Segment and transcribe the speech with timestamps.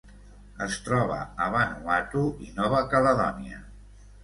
[0.65, 1.17] Es troba
[1.47, 3.63] a Vanuatu i Nova Caledònia.